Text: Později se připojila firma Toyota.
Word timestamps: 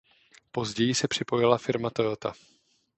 Později 0.51 0.95
se 0.95 1.07
připojila 1.07 1.57
firma 1.57 1.89
Toyota. 1.89 2.33